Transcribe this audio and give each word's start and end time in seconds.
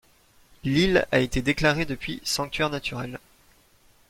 L'île 0.63 1.05
a 1.11 1.19
été 1.19 1.43
déclarée 1.43 1.85
depuis 1.85 2.21
sanctuaire 2.23 2.71
naturel. 2.71 3.19